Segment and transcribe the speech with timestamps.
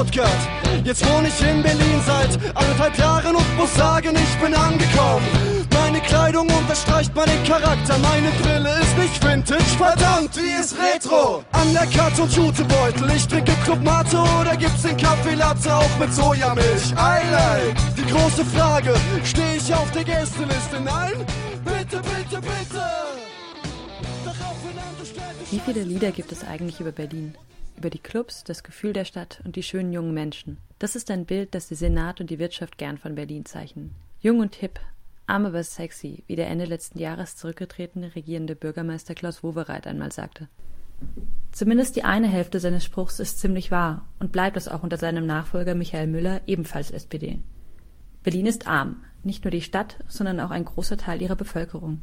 [0.00, 0.30] Stuttgart.
[0.82, 5.26] Jetzt wohne ich in Berlin seit anderthalb Jahren und muss sagen, ich bin angekommen.
[5.74, 7.98] Meine Kleidung unterstreicht meinen Charakter.
[7.98, 11.44] Meine Brille ist nicht Vintage, verdammt, die ist Retro.
[11.52, 13.10] Undercut und Jutebeutel.
[13.14, 16.92] Ich trinke Club Mate oder gibt's den Kaffee Latte auch mit Sojamilch?
[16.92, 17.76] I like.
[17.98, 20.80] Die große Frage, stehe ich auf der Gästeliste?
[20.82, 21.12] Nein?
[21.62, 23.09] Bitte, bitte, bitte.
[25.50, 27.34] Wie viele Lieder gibt es eigentlich über Berlin?
[27.78, 30.58] Über die Clubs, das Gefühl der Stadt und die schönen jungen Menschen.
[30.78, 33.94] Das ist ein Bild, das der Senat und die Wirtschaft gern von Berlin zeichnen.
[34.20, 34.78] Jung und hip,
[35.26, 40.48] arm aber sexy, wie der Ende letzten Jahres zurückgetretene regierende Bürgermeister Klaus Wowereit einmal sagte.
[41.50, 45.24] Zumindest die eine Hälfte seines Spruchs ist ziemlich wahr und bleibt es auch unter seinem
[45.24, 47.38] Nachfolger Michael Müller, ebenfalls SPD.
[48.22, 52.02] Berlin ist arm, nicht nur die Stadt, sondern auch ein großer Teil ihrer Bevölkerung.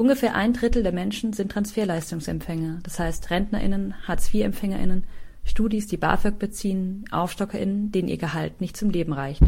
[0.00, 5.04] Ungefähr ein Drittel der Menschen sind Transferleistungsempfänger, das heißt RentnerInnen, Hartz-IV-EmpfängerInnen,
[5.44, 9.42] Studis, die BAföG beziehen, AufstockerInnen, denen ihr Gehalt nicht zum Leben reicht.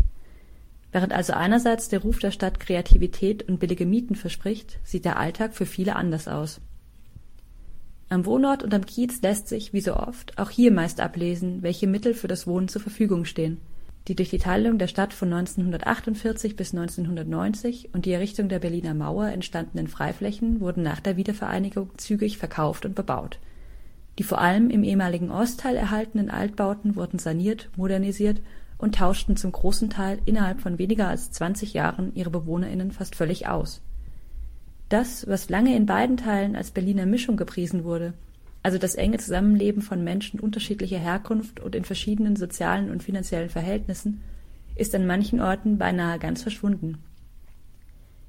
[0.93, 5.55] Während also einerseits der Ruf der Stadt Kreativität und billige Mieten verspricht, sieht der Alltag
[5.55, 6.61] für viele anders aus.
[8.11, 11.87] Am Wohnort und am Kiez lässt sich, wie so oft, auch hier meist ablesen, welche
[11.87, 13.59] Mittel für das Wohnen zur Verfügung stehen
[14.09, 18.95] die durch die Teilung der Stadt von 1948 bis 1990 und die Errichtung der Berliner
[18.95, 23.39] Mauer entstandenen Freiflächen wurden nach der Wiedervereinigung zügig verkauft und bebaut.
[24.19, 28.41] Die vor allem im ehemaligen Ostteil erhaltenen Altbauten wurden saniert, modernisiert
[28.77, 33.47] und tauschten zum großen Teil innerhalb von weniger als 20 Jahren ihre BewohnerInnen fast völlig
[33.47, 33.81] aus.
[34.89, 38.13] Das, was lange in beiden Teilen als Berliner Mischung gepriesen wurde
[38.63, 44.23] also das enge Zusammenleben von Menschen unterschiedlicher Herkunft und in verschiedenen sozialen und finanziellen Verhältnissen,
[44.77, 46.99] ist an manchen Orten beinahe ganz verschwunden.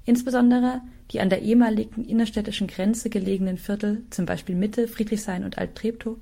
[0.05, 6.17] Insbesondere die an der ehemaligen innerstädtischen Grenze gelegenen Viertel, zum Beispiel Mitte, Friedrichshain und Alt-Treptow,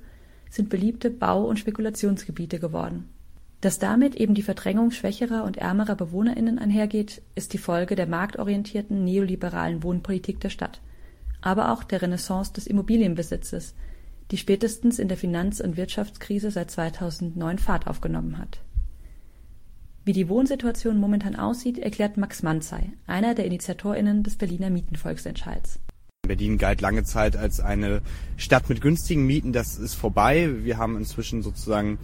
[0.50, 3.08] sind beliebte Bau- und Spekulationsgebiete geworden.
[3.62, 9.04] Dass damit eben die Verdrängung schwächerer und ärmerer BewohnerInnen einhergeht, ist die Folge der marktorientierten
[9.04, 10.80] neoliberalen Wohnpolitik der Stadt,
[11.40, 13.74] aber auch der Renaissance des Immobilienbesitzes,
[14.30, 18.60] die spätestens in der Finanz- und Wirtschaftskrise seit 2009 Fahrt aufgenommen hat.
[20.04, 25.78] Wie die Wohnsituation momentan aussieht, erklärt Max Manzey, einer der InitiatorInnen des Berliner Mietenvolksentscheids.
[26.26, 28.00] Berlin galt lange Zeit als eine
[28.36, 29.52] Stadt mit günstigen Mieten.
[29.52, 30.50] Das ist vorbei.
[30.64, 31.98] Wir haben inzwischen sozusagen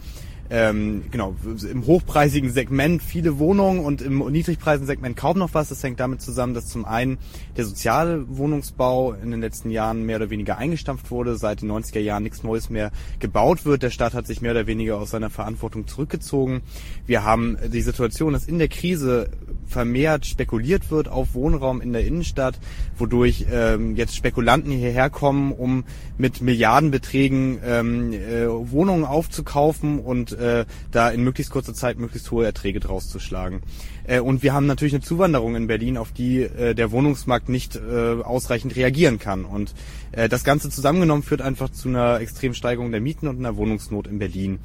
[0.51, 1.35] ähm, genau,
[1.69, 5.69] im hochpreisigen Segment viele Wohnungen und im niedrigpreisigen Segment kaum noch was.
[5.69, 7.19] Das hängt damit zusammen, dass zum einen
[7.55, 11.99] der soziale Wohnungsbau in den letzten Jahren mehr oder weniger eingestampft wurde, seit den 90er
[11.99, 13.83] Jahren nichts Neues mehr gebaut wird.
[13.83, 16.61] Der Staat hat sich mehr oder weniger aus seiner Verantwortung zurückgezogen.
[17.05, 19.29] Wir haben die Situation, dass in der Krise
[19.69, 22.59] vermehrt spekuliert wird auf Wohnraum in der Innenstadt,
[22.97, 25.85] wodurch ähm, jetzt Spekulanten hierher kommen, um
[26.17, 32.45] mit Milliardenbeträgen ähm, äh, Wohnungen aufzukaufen und äh, da in möglichst kurzer Zeit möglichst hohe
[32.45, 33.61] Erträge draus zu schlagen.
[34.05, 37.75] Äh, und wir haben natürlich eine Zuwanderung in Berlin, auf die äh, der Wohnungsmarkt nicht
[37.75, 39.45] äh, ausreichend reagieren kann.
[39.45, 39.73] Und
[40.11, 44.19] äh, das Ganze zusammengenommen führt einfach zu einer Extremsteigerung der Mieten und einer Wohnungsnot in
[44.19, 44.59] Berlin.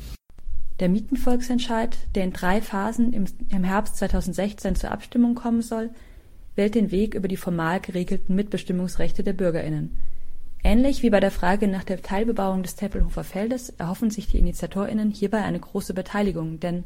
[0.81, 5.91] Der Mietenvolksentscheid, der in drei Phasen im, Herbst 2016 zur Abstimmung kommen soll,
[6.57, 9.97] wählt den Weg über die formal geregelten Mitbestimmungsrechte der BürgerInnen.
[10.65, 15.11] Ähnlich wie bei der Frage nach der Teilbebauung des Tempelhofer Feldes erhoffen sich die InitiatorInnen
[15.11, 16.85] hierbei eine große Beteiligung, denn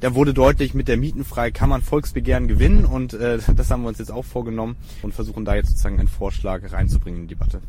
[0.00, 3.88] da wurde deutlich, mit der Mietenfrei kann man Volksbegehren gewinnen und äh, das haben wir
[3.88, 7.60] uns jetzt auch vorgenommen und versuchen da jetzt sozusagen einen Vorschlag reinzubringen in die Debatte.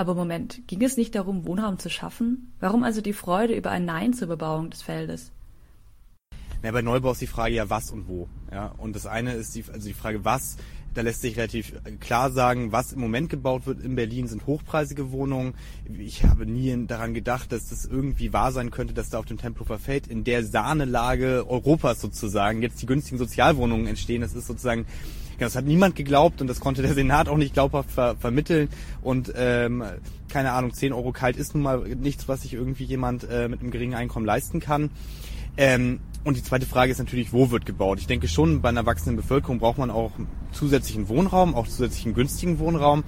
[0.00, 2.54] Aber Moment, ging es nicht darum, Wohnraum zu schaffen?
[2.58, 5.30] Warum also die Freude über ein Nein zur Bebauung des Feldes?
[6.62, 8.26] Na, bei Neubau ist die Frage ja was und wo.
[8.50, 10.56] Ja, und das eine ist die, also die Frage was
[10.94, 15.12] da lässt sich relativ klar sagen, was im Moment gebaut wird in Berlin sind hochpreisige
[15.12, 15.54] Wohnungen.
[15.98, 19.38] Ich habe nie daran gedacht, dass das irgendwie wahr sein könnte, dass da auf dem
[19.38, 24.20] Tempelhofer Feld in der Sahnelage Europas sozusagen jetzt die günstigen Sozialwohnungen entstehen.
[24.20, 24.86] Das ist sozusagen
[25.46, 28.68] das hat niemand geglaubt und das konnte der Senat auch nicht glaubhaft ver vermitteln.
[29.02, 29.84] Und ähm,
[30.28, 33.60] keine Ahnung, 10 Euro kalt ist nun mal nichts, was sich irgendwie jemand äh, mit
[33.60, 34.90] einem geringen Einkommen leisten kann.
[35.56, 37.98] Ähm, und die zweite Frage ist natürlich, wo wird gebaut?
[37.98, 40.12] Ich denke schon, bei einer wachsenden Bevölkerung braucht man auch
[40.52, 43.04] zusätzlichen Wohnraum, auch zusätzlichen günstigen Wohnraum.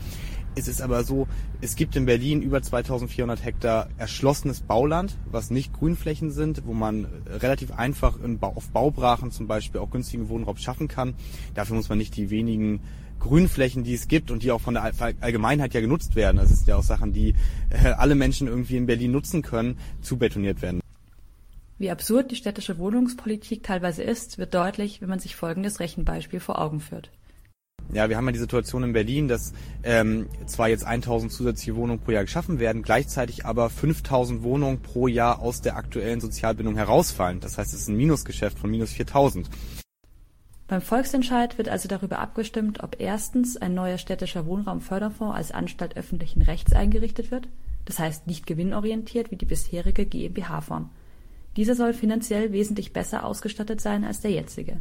[0.55, 1.29] Es ist aber so,
[1.63, 7.07] es gibt in Berlin über 2400 Hektar erschlossenes Bauland, was nicht Grünflächen sind, wo man
[7.27, 11.15] relativ einfach auf Baubrachen zum Beispiel auch günstigen Wohnraum schaffen kann.
[11.55, 12.81] Dafür muss man nicht die wenigen
[13.19, 16.67] Grünflächen, die es gibt und die auch von der Allgemeinheit ja genutzt werden, das ist
[16.67, 17.35] ja auch Sachen, die
[17.71, 20.81] äh, alle Menschen irgendwie in Berlin nutzen können, zubetoniert werden.
[21.79, 26.61] Wie absurd die städtische Wohnungspolitik teilweise ist, wird deutlich, wenn man sich folgendes Rechenbeispiel vor
[26.61, 27.11] Augen führt.
[27.93, 29.53] Ja, wir haben ja die Situation in Berlin, dass
[29.83, 35.09] ähm, zwar jetzt 1000 zusätzliche Wohnungen pro Jahr geschaffen werden, gleichzeitig aber 5000 Wohnungen pro
[35.09, 37.41] Jahr aus der aktuellen Sozialbindung herausfallen.
[37.41, 39.51] Das heißt, es ist ein Minusgeschäft von minus 4000.
[40.69, 46.41] Beim Volksentscheid wird also darüber abgestimmt, ob erstens ein neuer städtischer Wohnraumförderfonds als Anstalt öffentlichen
[46.41, 47.47] Rechts eingerichtet wird,
[47.85, 50.89] das heißt nicht gewinnorientiert wie die bisherige GmbH-Form.
[51.57, 54.79] Dieser soll finanziell wesentlich besser ausgestattet sein als der jetzige.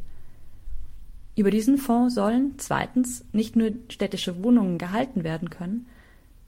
[1.36, 5.88] Über diesen Fonds sollen zweitens nicht nur städtische Wohnungen gehalten werden können,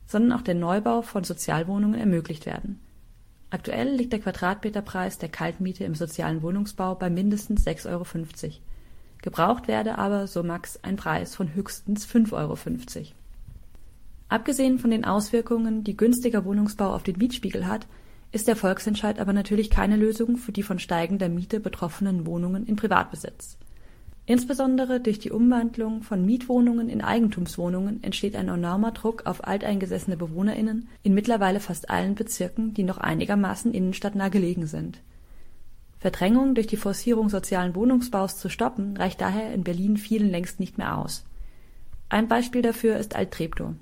[0.05, 2.79] sondern auch der Neubau von Sozialwohnungen ermöglicht werden.
[3.49, 8.05] Aktuell liegt der Quadratmeterpreis der Kaltmiete im sozialen Wohnungsbau bei mindestens 6,50 Euro.
[9.21, 12.57] Gebraucht werde aber, so Max, ein Preis von höchstens 5,50 Euro.
[14.27, 17.87] Abgesehen von den Auswirkungen, die günstiger Wohnungsbau auf den Mietspiegel hat,
[18.31, 22.75] ist der Volksentscheid aber natürlich keine Lösung für die von steigender Miete betroffenen Wohnungen in
[22.75, 23.57] Privatbesitz.
[24.25, 30.87] Insbesondere durch die Umwandlung von Mietwohnungen in Eigentumswohnungen entsteht ein enormer Druck auf alteingesessene BewohnerInnen
[31.03, 35.01] in mittlerweile fast allen Bezirken, die noch einigermaßen innenstadtnah gelegen sind.
[35.99, 40.77] Verdrängung durch die Forcierung sozialen Wohnungsbaus zu stoppen, reicht daher in Berlin vielen längst nicht
[40.77, 41.25] mehr aus.
[42.07, 43.73] Ein Beispiel dafür ist Alt-Treptow.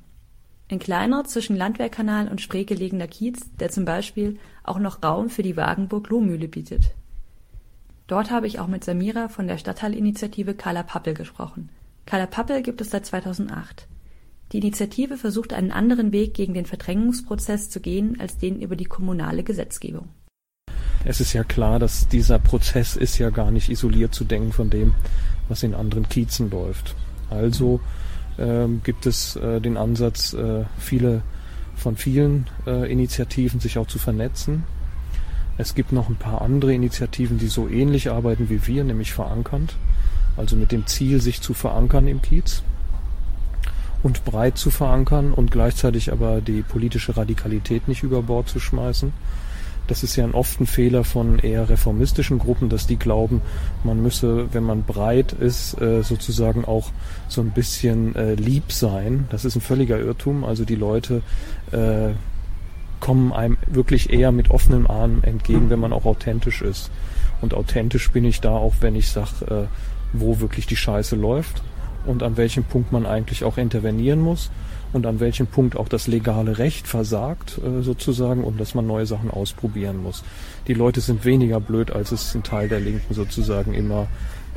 [0.72, 5.44] Ein kleiner, zwischen Landwehrkanal und Spree gelegener Kiez, der zum Beispiel auch noch Raum für
[5.44, 6.94] die Wagenburg-Lohmühle bietet
[8.12, 11.70] Dort habe ich auch mit Samira von der Stadtteilinitiative Kala Pappel gesprochen.
[12.06, 13.88] Kala Pappel gibt es seit 2008.
[14.52, 18.84] Die Initiative versucht einen anderen Weg gegen den Verdrängungsprozess zu gehen als den über die
[18.84, 20.10] kommunale Gesetzgebung.
[21.06, 24.70] Es ist ja klar, dass dieser Prozess ist ja gar nicht isoliert zu denken von
[24.70, 24.94] dem,
[25.48, 26.98] was in anderen Kiezen läuft.
[27.30, 27.80] Also
[28.38, 31.22] ähm, gibt es äh, den Ansatz, äh, viele
[31.78, 34.66] von vielen äh, Initiativen sich auch zu vernetzen
[35.58, 39.76] es gibt noch ein paar andere Initiativen, die so ähnlich arbeiten wie wir, nämlich verankernd.
[40.38, 42.64] Also mit dem Ziel, sich zu verankern im Kiez
[44.04, 49.14] und breit zu verankern und gleichzeitig aber die politische Radikalität nicht über Bord zu schmeißen.
[49.88, 53.42] Das ist ja ein oft ein Fehler von eher reformistischen Gruppen, dass die glauben,
[53.84, 56.92] man müsse, wenn man breit ist, äh, sozusagen auch
[57.28, 59.26] so ein bisschen äh, lieb sein.
[59.32, 60.46] Das ist ein völliger Irrtum.
[60.46, 61.24] Also die Leute
[61.72, 62.12] äh,
[63.02, 66.90] kommen einem wirklich eher mit offenen Armen entgegen, wenn man auch authentisch ist.
[67.42, 69.68] Und authentisch bin ich da auch, wenn ich sage, äh,
[70.14, 71.62] wo wirklich die Scheiße läuft
[72.06, 74.50] und an welchem Punkt man eigentlich auch intervenieren muss
[74.94, 79.06] und an welchem Punkt auch das legale Recht versagt äh, sozusagen und dass man neue
[79.06, 80.24] Sachen ausprobieren muss.
[80.68, 84.08] Die Leute sind weniger blöd, als es ein Teil der Linken sozusagen immer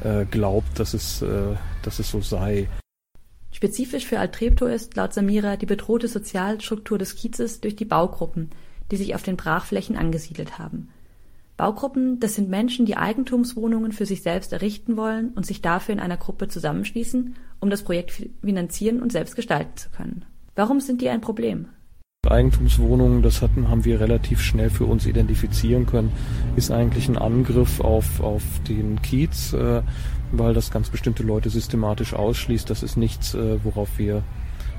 [0.02, 2.68] äh, glaubt, dass es, äh, dass es so sei.
[3.54, 8.50] Spezifisch für Altreptow ist, laut Samira, die bedrohte Sozialstruktur des Kiezes durch die Baugruppen,
[8.90, 10.88] die sich auf den Brachflächen angesiedelt haben.
[11.56, 16.00] Baugruppen, das sind Menschen, die Eigentumswohnungen für sich selbst errichten wollen und sich dafür in
[16.00, 20.24] einer Gruppe zusammenschließen, um das Projekt finanzieren und selbst gestalten zu können.
[20.56, 21.68] Warum sind die ein Problem?
[22.30, 26.12] Eigentumswohnungen, das hatten, haben wir relativ schnell für uns identifizieren können,
[26.56, 29.82] ist eigentlich ein Angriff auf, auf den Kiez, äh,
[30.32, 32.68] weil das ganz bestimmte Leute systematisch ausschließt.
[32.68, 34.22] Das ist nichts, äh, worauf wir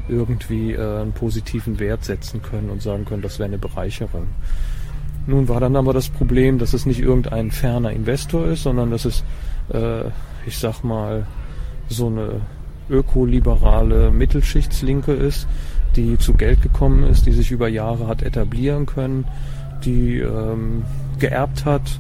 [0.07, 4.27] irgendwie äh, einen positiven Wert setzen können und sagen können, das wäre eine Bereicherung.
[5.27, 9.05] Nun war dann aber das Problem, dass es nicht irgendein ferner Investor ist, sondern dass
[9.05, 9.23] es,
[9.73, 10.05] äh,
[10.45, 11.25] ich sag mal,
[11.89, 12.41] so eine
[12.89, 15.47] ökoliberale Mittelschichtslinke ist,
[15.95, 19.25] die zu Geld gekommen ist, die sich über Jahre hat etablieren können,
[19.83, 20.83] die ähm,
[21.19, 21.99] geerbt hat,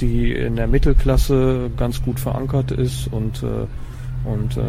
[0.00, 4.60] die in der Mittelklasse ganz gut verankert ist und, äh, und äh,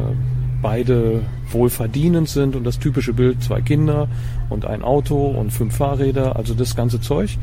[0.62, 4.08] beide wohlverdienend sind und das typische Bild zwei Kinder
[4.50, 7.38] und ein Auto und fünf Fahrräder, also das ganze Zeug,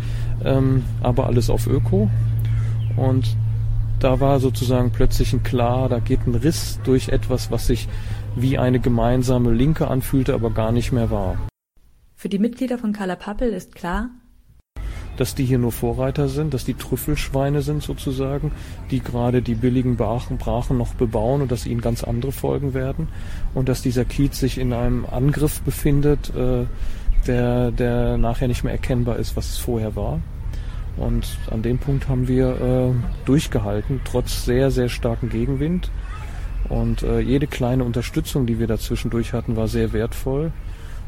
[0.45, 2.11] ähm, aber alles auf Öko.
[2.97, 3.37] Und
[4.01, 7.89] da war sozusagen plötzlich ein klar, da geht ein Riss durch etwas, was sich
[8.35, 11.37] wie eine gemeinsame Linke anfühlte, aber gar nicht mehr war.
[12.17, 14.11] Für die Mitglieder von Carla Pappel ist klar,
[15.17, 18.53] dass die hier nur Vorreiter sind, dass die Trüffelschweine sind sozusagen,
[18.91, 23.09] die gerade die billigen Brachen, Brachen noch bebauen und dass ihnen ganz andere folgen werden
[23.55, 26.65] und dass dieser Kiez sich in einem Angriff befindet, äh,
[27.27, 30.21] der, der nachher nicht mehr erkennbar ist, was es vorher war.
[30.97, 35.91] Und an dem Punkt haben wir äh, durchgehalten, trotz sehr, sehr starken Gegenwind.
[36.69, 40.53] Und äh, jede kleine Unterstützung, die wir dazwischendurch hatten, war sehr wertvoll.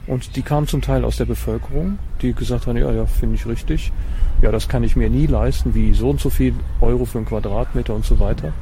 [0.07, 3.47] Und die kam zum Teil aus der Bevölkerung, die gesagt haben, ja, ja, finde ich
[3.47, 3.93] richtig.
[4.41, 7.27] Ja, das kann ich mir nie leisten, wie so und so viel Euro für einen
[7.27, 8.53] Quadratmeter und so weiter.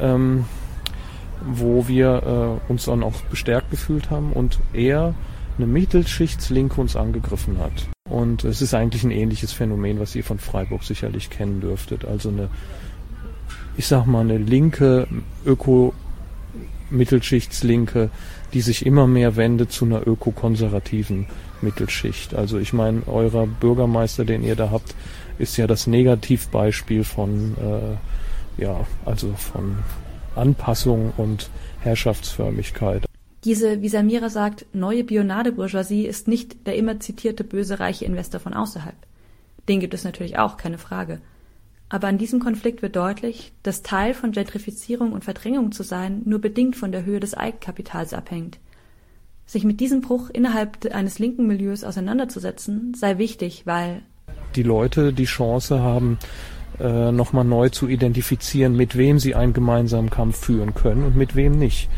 [0.00, 0.44] Ähm,
[1.44, 5.14] wo wir äh, uns dann auch bestärkt gefühlt haben und eher
[5.56, 7.97] eine Mittelschichtslinke uns angegriffen hat.
[8.08, 12.04] Und es ist eigentlich ein ähnliches Phänomen, was ihr von Freiburg sicherlich kennen dürftet.
[12.04, 12.48] Also eine,
[13.76, 15.06] ich sag mal, eine linke
[15.44, 15.92] Öko
[16.90, 18.10] Mittelschichtslinke,
[18.54, 21.26] die sich immer mehr wendet zu einer ökokonservativen
[21.60, 22.34] Mittelschicht.
[22.34, 24.94] Also ich meine, eurer Bürgermeister, den ihr da habt,
[25.38, 29.78] ist ja das Negativbeispiel von, äh, ja, also von
[30.34, 31.50] Anpassung und
[31.80, 33.07] Herrschaftsförmigkeit.
[33.44, 38.54] Diese, wie Samira sagt, neue Bionade-Bourgeoisie ist nicht der immer zitierte böse reiche Investor von
[38.54, 38.96] außerhalb.
[39.68, 41.20] Den gibt es natürlich auch, keine Frage.
[41.88, 46.40] Aber an diesem Konflikt wird deutlich, dass Teil von Gentrifizierung und Verdrängung zu sein nur
[46.40, 48.58] bedingt von der Höhe des Eigenkapitals abhängt.
[49.46, 54.02] Sich mit diesem Bruch innerhalb eines linken Milieus auseinanderzusetzen, sei wichtig, weil
[54.56, 56.18] die Leute die Chance haben,
[56.78, 61.34] äh, nochmal neu zu identifizieren, mit wem sie einen gemeinsamen Kampf führen können und mit
[61.34, 61.88] wem nicht.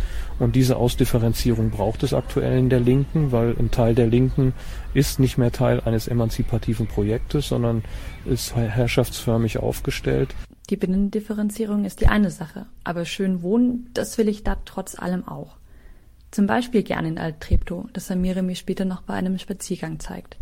[0.41, 4.55] Und diese Ausdifferenzierung braucht es aktuell in der Linken, weil ein Teil der Linken
[4.95, 7.85] ist nicht mehr Teil eines emanzipativen Projektes, sondern
[8.25, 10.35] ist herrschaftsförmig aufgestellt.
[10.71, 15.29] Die Binnendifferenzierung ist die eine Sache, aber schön wohnen, das will ich da trotz allem
[15.29, 15.59] auch.
[16.31, 20.39] Zum Beispiel gerne in Alt-Treptow, das Samire mir später noch bei einem Spaziergang zeigt.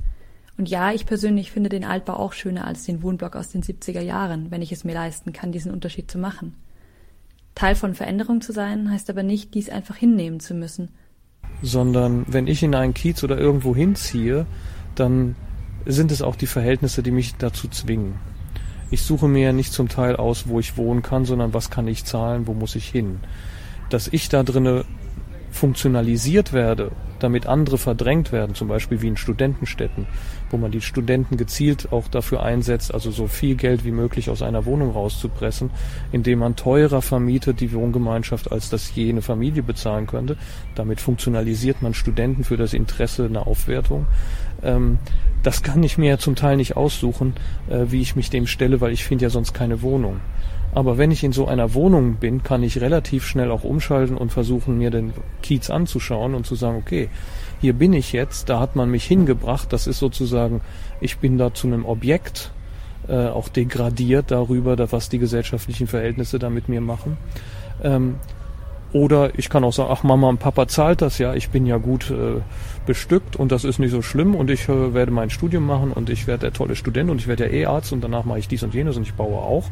[0.56, 4.00] Und ja, ich persönlich finde den Altbau auch schöner als den Wohnblock aus den 70er
[4.00, 6.54] Jahren, wenn ich es mir leisten kann, diesen Unterschied zu machen.
[7.58, 10.90] Teil von Veränderung zu sein, heißt aber nicht, dies einfach hinnehmen zu müssen.
[11.60, 14.46] Sondern wenn ich in einen Kiez oder irgendwo hinziehe,
[14.94, 15.34] dann
[15.84, 18.14] sind es auch die Verhältnisse, die mich dazu zwingen.
[18.92, 21.88] Ich suche mir ja nicht zum Teil aus, wo ich wohnen kann, sondern was kann
[21.88, 23.18] ich zahlen, wo muss ich hin.
[23.90, 24.84] Dass ich da drinne
[25.50, 30.06] funktionalisiert werde, damit andere verdrängt werden, zum Beispiel wie in Studentenstädten,
[30.50, 34.42] wo man die Studenten gezielt auch dafür einsetzt, also so viel Geld wie möglich aus
[34.42, 35.70] einer Wohnung rauszupressen,
[36.12, 40.36] indem man teurer vermietet die Wohngemeinschaft, als das jene Familie bezahlen könnte.
[40.74, 44.06] Damit funktionalisiert man Studenten für das Interesse einer Aufwertung.
[44.62, 44.98] Ähm,
[45.42, 47.34] das kann ich mir ja zum Teil nicht aussuchen,
[47.68, 50.20] äh, wie ich mich dem stelle, weil ich finde ja sonst keine Wohnung.
[50.78, 54.30] Aber wenn ich in so einer Wohnung bin, kann ich relativ schnell auch umschalten und
[54.30, 57.08] versuchen, mir den Kiez anzuschauen und zu sagen, okay,
[57.60, 60.60] hier bin ich jetzt, da hat man mich hingebracht, das ist sozusagen,
[61.00, 62.52] ich bin da zu einem Objekt,
[63.08, 67.16] äh, auch degradiert darüber, was die gesellschaftlichen Verhältnisse da mit mir machen.
[67.82, 68.14] Ähm,
[68.92, 71.78] oder ich kann auch sagen, ach Mama und Papa zahlt das ja, ich bin ja
[71.78, 72.40] gut äh,
[72.86, 76.08] bestückt und das ist nicht so schlimm und ich äh, werde mein Studium machen und
[76.08, 78.46] ich werde der tolle Student und ich werde ja eh Arzt und danach mache ich
[78.46, 79.64] dies und jenes und ich baue auch.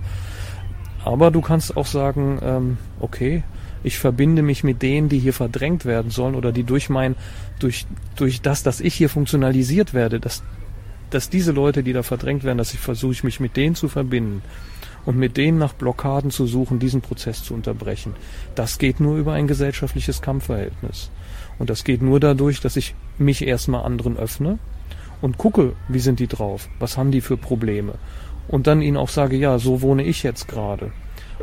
[1.07, 3.45] Aber du kannst auch sagen, ähm, okay,
[3.85, 7.15] ich verbinde mich mit denen, die hier verdrängt werden sollen oder die durch mein,
[7.61, 7.87] durch,
[8.17, 10.43] durch das, dass ich hier funktionalisiert werde, dass,
[11.11, 13.89] dass diese Leute, die da verdrängt werden, dass ich versuche, ich mich mit denen zu
[13.89, 14.43] verbinden
[15.05, 18.15] und mit denen nach Blockaden zu suchen, diesen Prozess zu unterbrechen.
[18.57, 21.13] Das geht nur über ein gesellschaftliches Kampfverhältnis.
[21.61, 24.59] Und das geht nur dadurch, dass ich mich erstmal anderen öffne
[25.23, 27.95] und gucke, wie sind die drauf, was haben die für Probleme
[28.49, 30.93] und dann ihnen auch sage, ja, so wohne ich jetzt gerade.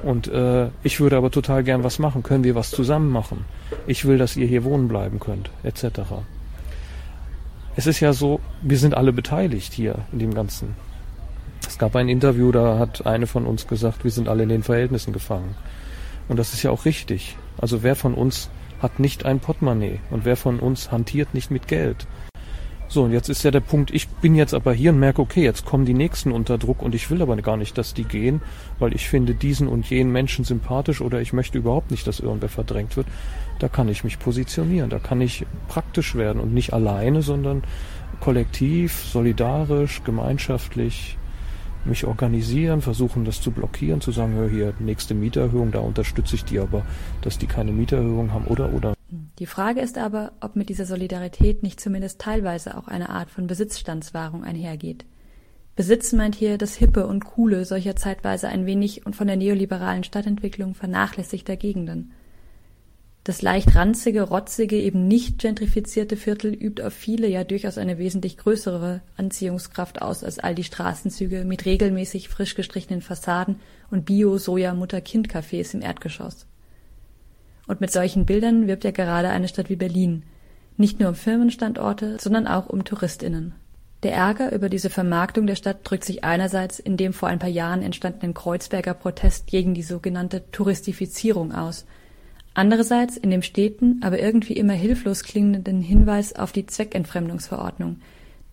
[0.01, 2.24] Und äh, ich würde aber total gern was machen.
[2.24, 3.45] Können wir was zusammen machen?
[3.86, 6.01] Ich will, dass ihr hier wohnen bleiben könnt, etc.
[7.75, 10.75] Es ist ja so, wir sind alle beteiligt hier in dem Ganzen.
[11.67, 14.63] Es gab ein Interview, da hat eine von uns gesagt, wir sind alle in den
[14.63, 15.55] Verhältnissen gefangen.
[16.27, 17.38] Und das ist ja auch richtig.
[17.57, 18.50] Also wer von uns
[18.81, 22.05] hat nicht ein Portemonnaie und wer von uns hantiert nicht mit Geld?
[22.93, 25.43] So, und jetzt ist ja der Punkt, ich bin jetzt aber hier und merke, okay,
[25.43, 28.39] jetzt kommen die Nächsten unter Druck und ich will aber gar nicht, dass die gehen,
[28.77, 32.50] weil ich finde diesen und jenen Menschen sympathisch oder ich möchte überhaupt nicht, dass irgendwer
[32.50, 33.07] verdrängt wird.
[33.57, 37.63] Da kann ich mich positionieren, da kann ich praktisch werden und nicht alleine, sondern
[38.19, 41.17] kollektiv, solidarisch, gemeinschaftlich
[41.85, 46.45] mich organisieren, versuchen das zu blockieren, zu sagen, hör hier, nächste Mieterhöhung, da unterstütze ich
[46.45, 46.85] die aber,
[47.23, 48.93] dass die keine Mieterhöhung haben oder oder.
[49.39, 53.48] Die Frage ist aber, ob mit dieser Solidarität nicht zumindest teilweise auch eine Art von
[53.48, 55.05] Besitzstandswahrung einhergeht.
[55.75, 60.03] Besitz meint hier das Hippe und Coole solcher zeitweise ein wenig und von der neoliberalen
[60.03, 62.12] Stadtentwicklung vernachlässigter Gegenden.
[63.24, 68.38] Das leicht ranzige, rotzige, eben nicht gentrifizierte Viertel übt auf viele ja durchaus eine wesentlich
[68.38, 75.82] größere Anziehungskraft aus als all die Straßenzüge mit regelmäßig frisch gestrichenen Fassaden und Bio-Soja-Mutter-Kind-Cafés im
[75.82, 76.48] Erdgeschoss.
[77.67, 80.24] Und mit solchen Bildern wirbt ja gerade eine Stadt wie Berlin.
[80.75, 83.53] Nicht nur um Firmenstandorte, sondern auch um TouristInnen.
[84.03, 87.50] Der Ärger über diese Vermarktung der Stadt drückt sich einerseits in dem vor ein paar
[87.50, 91.86] Jahren entstandenen Kreuzberger Protest gegen die sogenannte Touristifizierung aus,
[92.53, 98.01] andererseits in dem steten, aber irgendwie immer hilflos klingenden Hinweis auf die Zweckentfremdungsverordnung,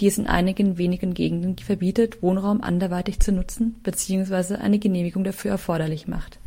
[0.01, 4.55] die es in einigen wenigen Gegenden verbietet, Wohnraum anderweitig zu nutzen bzw.
[4.55, 6.39] eine Genehmigung dafür erforderlich macht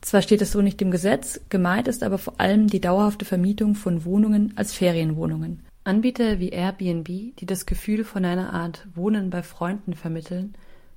[0.00, 3.74] zwar steht es so nicht im Gesetz, gemeint ist aber vor allem die dauerhafte Vermietung
[3.74, 5.62] von Wohnungen als Ferienwohnungen.
[5.84, 10.54] Anbieter wie Airbnb, die das Gefühl von einer Art Wohnen bei Freunden vermitteln,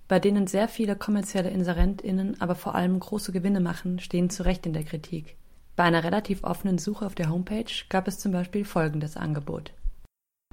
[0.07, 4.65] bei denen sehr viele kommerzielle InserentInnen aber vor allem große Gewinne machen, stehen zu Recht
[4.65, 5.37] in der Kritik.
[5.75, 9.73] Bei einer relativ offenen Suche auf der Homepage gab es zum Beispiel folgendes Angebot.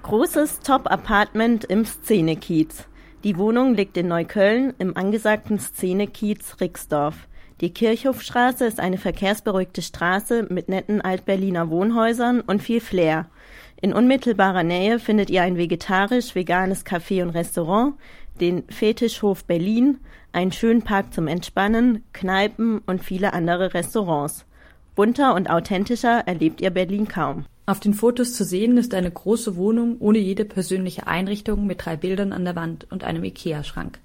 [0.03, 2.87] Großes Top-Apartment im Szenekiez.
[3.23, 7.29] Die Wohnung liegt in Neukölln im angesagten Szenekiez Rixdorf.
[7.61, 13.27] Die Kirchhofstraße ist eine verkehrsberuhigte Straße mit netten Altberliner Wohnhäusern und viel Flair.
[13.83, 17.97] In unmittelbarer Nähe findet ihr ein vegetarisch-veganes Café und Restaurant,
[18.41, 19.99] den Fetischhof Berlin,
[20.33, 24.47] einen schönen Park zum Entspannen, Kneipen und viele andere Restaurants.
[24.95, 27.45] Bunter und authentischer erlebt ihr Berlin kaum.
[27.67, 31.97] Auf den Fotos zu sehen ist eine große Wohnung ohne jede persönliche Einrichtung mit drei
[31.97, 33.99] Bildern an der Wand und einem Ikea-Schrank.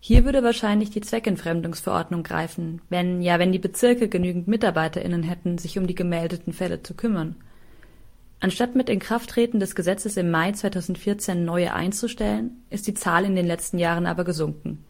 [0.00, 5.78] Hier würde wahrscheinlich die Zweckentfremdungsverordnung greifen, wenn, ja, wenn die Bezirke genügend MitarbeiterInnen hätten, sich
[5.78, 7.36] um die gemeldeten Fälle zu kümmern.
[8.40, 13.46] Anstatt mit Inkrafttreten des Gesetzes im Mai 2014 neue einzustellen, ist die Zahl in den
[13.46, 14.84] letzten Jahren aber gesunken.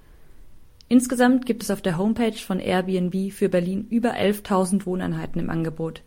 [0.90, 6.02] Insgesamt gibt es auf der Homepage von Airbnb für Berlin über 11.000 Wohneinheiten im Angebot.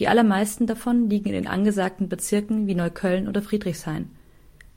[0.00, 4.10] Die allermeisten davon liegen in den angesagten Bezirken wie Neukölln oder Friedrichshain.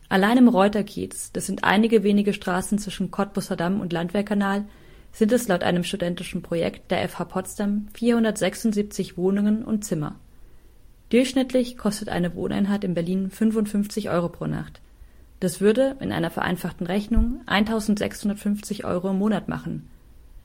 [0.07, 4.65] Allein im Reuterkiez, das sind einige wenige Straßen zwischen Cottbusser Damm und Landwehrkanal,
[5.11, 10.19] sind es laut einem studentischen Projekt der FH Potsdam 476 Wohnungen und Zimmer.
[11.09, 14.81] Durchschnittlich kostet eine Wohneinheit in Berlin 55 Euro pro Nacht.
[15.39, 19.87] Das würde, in einer vereinfachten Rechnung, 1650 Euro im Monat machen.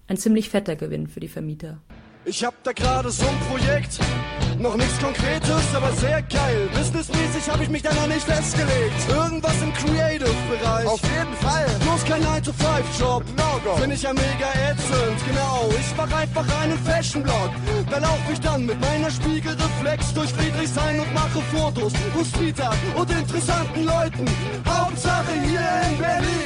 [0.07, 1.79] Ein ziemlich fetter Gewinn für die Vermieter.
[2.27, 3.99] Ich hab da gerade so ein Projekt,
[4.59, 6.69] noch nichts Konkretes, aber sehr geil.
[6.75, 9.09] Businessmäßig hab ich mich da noch nicht festgelegt.
[9.09, 10.87] Irgendwas im Creative-Bereich.
[10.87, 11.67] Auf jeden Fall.
[11.81, 13.25] Bloß kein 9-to-5-Job.
[13.39, 13.77] No-Go.
[13.77, 15.71] Finde ich ja mega ätzend, genau.
[15.71, 17.51] Ich mach einfach einen Fashion-Blog.
[17.91, 22.77] Da lauf ich dann mit meiner Spiegelreflex durch Friedrichshain und mache Fotos und Street Art
[22.97, 24.27] und interessanten Leuten.
[24.69, 26.41] Hauptsache hier in Berlin.